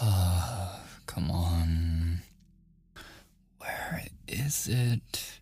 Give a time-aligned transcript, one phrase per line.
[1.06, 2.20] Come on.
[3.58, 5.40] Where is it?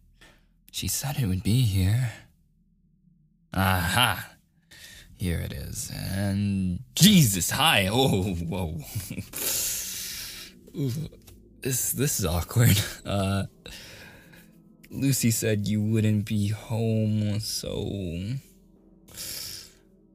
[0.71, 2.13] She said it would be here.
[3.53, 4.31] Aha!
[5.17, 5.91] Here it is.
[5.95, 7.89] And Jesus, hi.
[7.91, 8.79] Oh, whoa.
[11.63, 12.79] This this is awkward.
[13.07, 13.45] Uh
[14.91, 17.71] Lucy said you wouldn't be home, so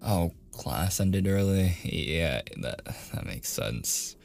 [0.02, 1.78] Oh, class ended early.
[1.84, 4.18] Yeah, that that makes sense.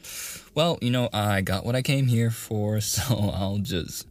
[0.53, 4.05] Well, you know, I got what I came here for, so I'll just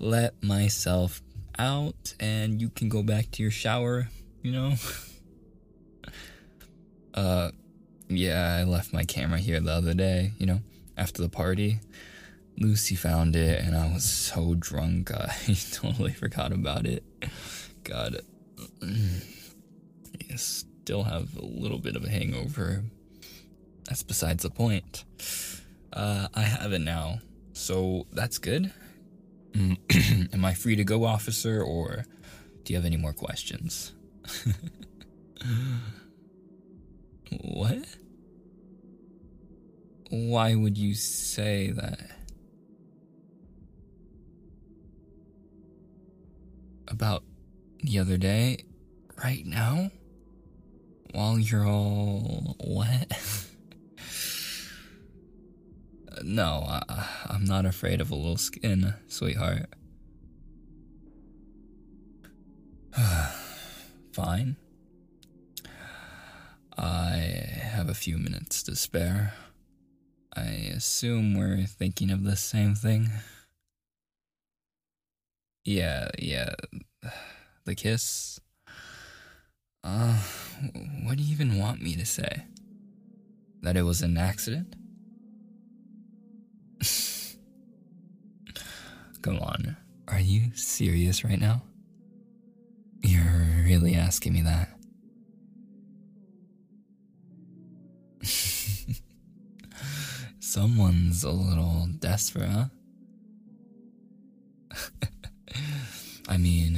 [0.00, 1.22] let myself
[1.58, 4.08] out and you can go back to your shower,
[4.42, 4.74] you know?
[7.14, 7.50] uh
[8.08, 10.60] yeah, I left my camera here the other day, you know,
[10.96, 11.78] after the party.
[12.58, 15.30] Lucy found it and I was so drunk I
[15.70, 17.04] totally forgot about it.
[17.84, 18.22] God.
[18.82, 18.86] I
[20.82, 22.82] still have a little bit of a hangover.
[23.84, 25.04] That's besides the point.
[25.92, 27.20] Uh, I have it now,
[27.52, 28.72] so that's good.
[29.54, 32.04] Am I free to go, officer, or
[32.64, 33.92] do you have any more questions?
[37.42, 37.84] what?
[40.10, 42.00] Why would you say that?
[46.88, 47.22] About
[47.82, 48.64] the other day?
[49.22, 49.90] Right now?
[51.12, 53.20] While you're all wet?
[56.22, 59.66] no, I, I'm not afraid of a little skin, sweetheart.
[64.12, 64.56] Fine.
[66.76, 67.16] I
[67.60, 69.34] have a few minutes to spare.
[70.34, 73.10] I assume we're thinking of the same thing.
[75.64, 76.54] Yeah, yeah.
[77.64, 78.40] The kiss.
[79.82, 80.18] Uh,
[81.04, 82.44] what do you even want me to say?
[83.62, 84.74] That it was an accident?
[89.22, 89.76] Come on.
[90.08, 91.62] Are you serious right now?
[93.02, 94.68] You're really asking me that?
[100.40, 102.66] Someone's a little desperate, huh?
[106.28, 106.69] I mean,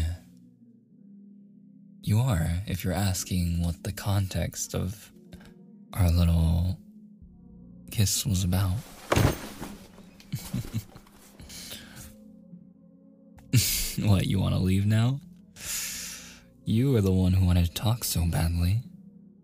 [2.13, 5.11] you are if you're asking what the context of
[5.95, 6.77] our little
[7.91, 8.75] kiss was about.
[14.01, 15.21] what, you want to leave now?
[16.67, 18.83] You are the one who wanted to talk so badly,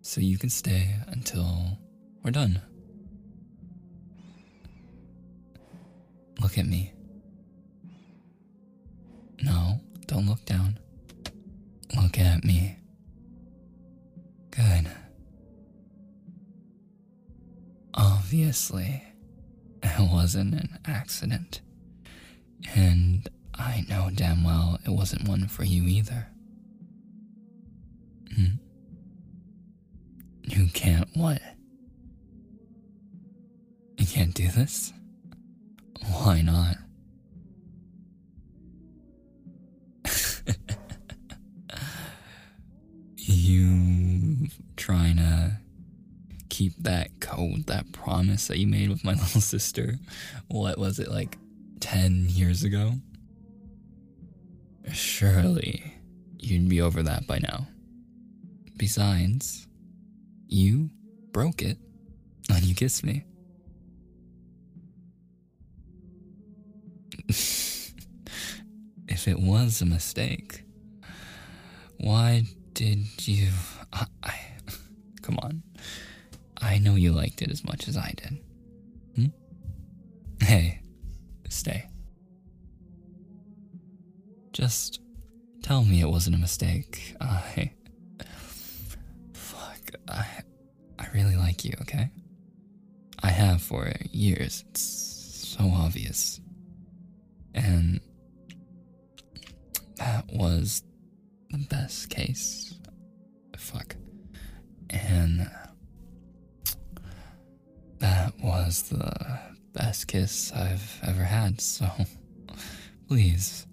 [0.03, 1.79] so you can stay until
[2.23, 2.61] we're done.
[6.43, 6.93] Look at me.
[18.39, 19.03] Obviously,
[19.83, 21.61] it wasn't an accident.
[22.77, 26.29] And I know damn well it wasn't one for you either.
[28.33, 28.45] Hmm?
[30.45, 31.43] You can't what?
[33.97, 34.93] You can't do this?
[36.07, 36.77] Why not?
[46.59, 49.95] Keep that code, that promise that you made with my little sister?
[50.49, 51.39] What was it, like
[51.79, 52.95] 10 years ago?
[54.93, 55.95] Surely
[56.37, 57.69] you'd be over that by now.
[58.77, 59.69] Besides,
[60.49, 60.91] you
[61.31, 61.79] broke it
[62.49, 63.25] when you kissed me.
[67.29, 67.95] if
[69.29, 70.65] it was a mistake,
[71.99, 72.43] why
[72.73, 73.51] did you.
[73.93, 74.35] I, I,
[75.23, 75.63] come on.
[76.61, 78.39] I know you liked it as much as I did.
[79.15, 79.27] Hmm?
[80.45, 80.83] Hey,
[81.49, 81.89] stay.
[84.53, 85.01] Just
[85.63, 87.15] tell me it wasn't a mistake.
[87.21, 87.71] I.
[89.33, 89.93] Fuck.
[90.09, 90.27] I.
[90.99, 92.11] I really like you, okay?
[93.23, 94.65] I have for years.
[94.71, 96.41] It's so obvious.
[97.55, 98.01] And
[99.97, 100.83] that was
[101.51, 102.68] the best case.
[108.69, 109.39] Was the
[109.73, 111.87] best kiss I've ever had, so
[113.09, 113.67] please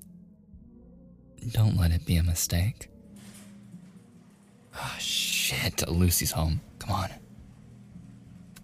[1.51, 2.87] don't let it be a mistake.
[4.73, 5.85] Ah, shit.
[5.89, 6.61] Lucy's home.
[6.79, 7.09] Come on.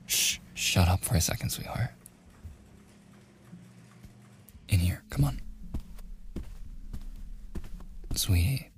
[0.06, 0.38] Shh.
[0.54, 1.90] Shut up for a second, sweetheart.
[4.70, 5.04] In here.
[5.10, 5.42] Come on.
[8.16, 8.72] Sweetie.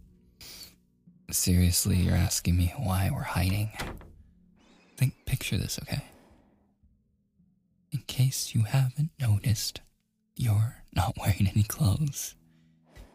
[1.29, 3.69] Seriously, you're asking me why we're hiding?
[4.97, 6.01] Think, picture this, okay?
[8.23, 9.81] Case you haven't noticed,
[10.37, 12.35] you're not wearing any clothes.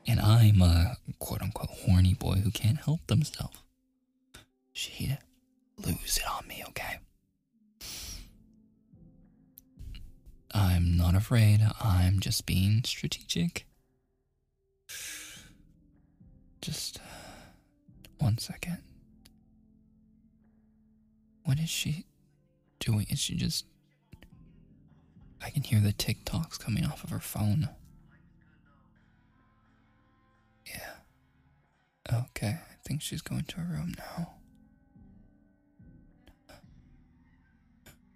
[0.07, 3.57] And I'm a quote unquote horny boy who can't help themselves.
[4.75, 5.17] She'd
[5.79, 6.99] lose it on me, okay?
[10.53, 13.67] I'm not afraid, I'm just being strategic.
[16.61, 17.53] Just uh,
[18.19, 18.83] one second.
[21.45, 22.05] What is she
[22.79, 23.07] doing?
[23.09, 23.65] Is she just.
[25.43, 27.69] I can hear the TikToks coming off of her phone.
[30.67, 30.94] Yeah.
[32.31, 34.35] Okay, I think she's going to her room now.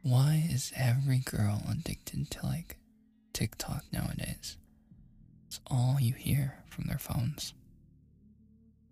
[0.02, 2.76] Why is every girl addicted to like
[3.32, 4.56] TikTok nowadays?
[5.46, 7.54] It's all you hear from their phones.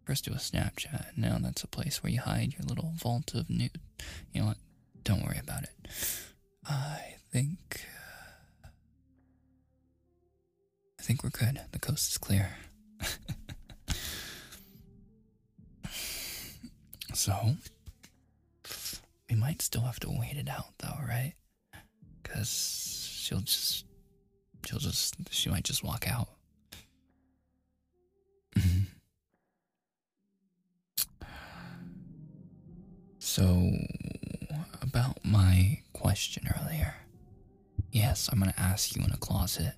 [0.05, 3.49] First it was Snapchat, now that's a place where you hide your little vault of
[3.51, 3.81] nude.
[4.33, 4.59] You know what?
[5.03, 5.71] Don't worry about it.
[6.67, 7.85] I think.
[11.01, 11.59] I think we're good.
[11.73, 12.51] The coast is clear.
[17.15, 17.57] so,
[19.31, 21.33] we might still have to wait it out, though, right?
[22.23, 23.87] Because she'll just.
[24.67, 25.17] She'll just.
[25.31, 26.29] She might just walk out.
[33.23, 33.71] So,
[34.83, 36.95] about my question earlier.
[37.93, 39.75] Yes, I'm to ask you in a closet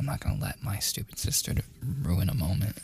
[0.00, 1.52] I'm not to let my stupid sister
[2.00, 2.78] ruin a moment.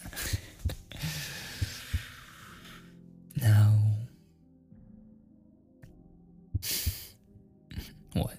[3.40, 3.72] now,
[8.12, 8.34] what?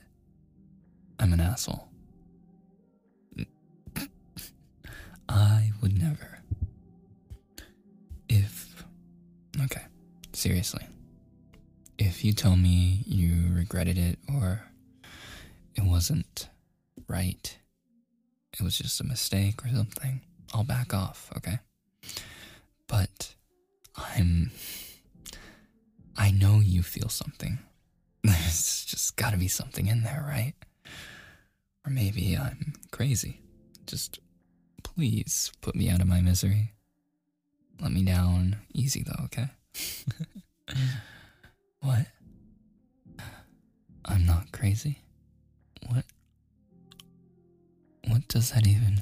[1.17, 1.87] I'm an asshole.
[5.27, 6.37] I would never.
[8.29, 8.85] If.
[9.59, 9.85] Okay,
[10.33, 10.85] seriously.
[11.97, 14.61] If you tell me you regretted it or
[15.73, 16.49] it wasn't
[17.07, 17.57] right,
[18.59, 20.21] it was just a mistake or something,
[20.53, 21.59] I'll back off, okay?
[22.87, 23.35] But
[23.95, 24.51] I'm.
[26.17, 27.59] I know you feel something.
[28.23, 30.53] There's just gotta be something in there, right?
[31.85, 33.41] Or maybe I'm crazy.
[33.85, 34.19] Just
[34.83, 36.71] please put me out of my misery.
[37.79, 39.47] Let me down easy though, okay?
[41.81, 42.07] what?
[44.05, 44.99] I'm not crazy.
[48.37, 49.01] Does that even?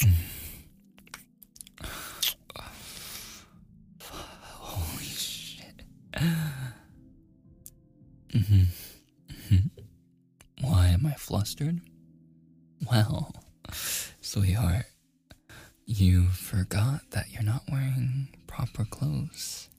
[4.02, 5.82] Holy shit.
[8.34, 8.64] Mm-hmm.
[10.60, 11.80] Why am I flustered?
[12.90, 13.32] Well,
[14.20, 14.86] sweetheart,
[15.86, 19.69] you forgot that you're not wearing proper clothes.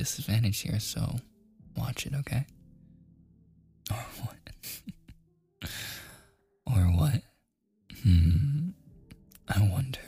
[0.00, 1.16] Disadvantage here, so
[1.76, 2.46] watch it, okay?
[3.90, 4.38] Or what?
[6.66, 7.22] or what?
[8.02, 8.70] Hmm.
[9.46, 10.00] I wonder.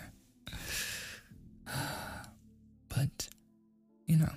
[2.88, 3.28] But,
[4.06, 4.32] you know,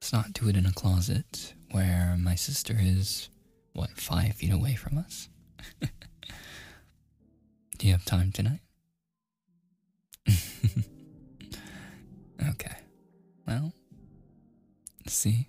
[0.00, 3.28] let's not do it in a closet where my sister is,
[3.72, 5.28] what, five feet away from us?
[7.78, 8.60] do you have time tonight?
[12.50, 12.76] okay.
[13.48, 13.72] Well,
[15.06, 15.48] see,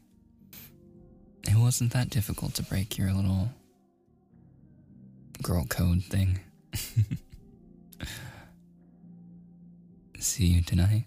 [1.47, 3.49] it wasn't that difficult to break your little
[5.41, 6.39] girl code thing.
[10.19, 11.05] see you tonight.